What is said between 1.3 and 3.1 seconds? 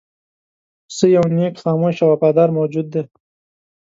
نېک، خاموش او وفادار موجود دی.